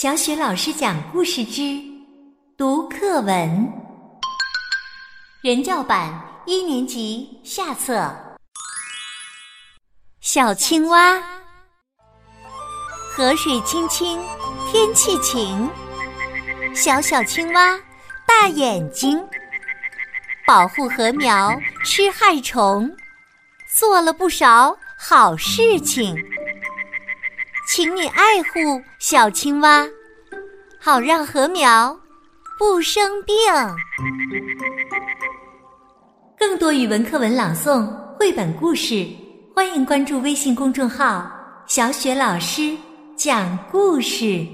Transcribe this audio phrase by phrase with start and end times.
[0.00, 1.78] 小雪老师讲故事之
[2.56, 3.70] 读课文，
[5.42, 6.10] 人教版
[6.46, 8.10] 一年级下册。
[10.22, 11.22] 小青蛙，
[13.12, 14.18] 河水清清，
[14.72, 15.68] 天气晴。
[16.74, 17.78] 小小青蛙，
[18.26, 19.22] 大眼睛，
[20.46, 21.54] 保护禾苗，
[21.84, 22.90] 吃害虫，
[23.76, 26.16] 做了不少好事情。
[27.80, 29.86] 请你爱护小青蛙，
[30.78, 31.98] 好让禾苗
[32.58, 33.34] 不生病。
[36.38, 39.08] 更多语文课文朗诵、绘本故事，
[39.54, 41.32] 欢迎关注微信公众号
[41.66, 42.76] “小雪老师
[43.16, 44.46] 讲故事”。